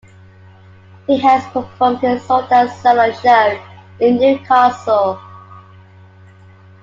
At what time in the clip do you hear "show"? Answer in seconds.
3.11-3.63